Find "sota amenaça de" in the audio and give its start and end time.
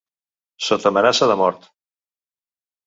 0.69-1.39